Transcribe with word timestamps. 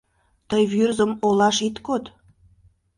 —Тый 0.49 0.63
Вӱрзым 0.71 1.11
олаш 1.27 1.57
ит 1.67 1.75
код. 1.85 2.03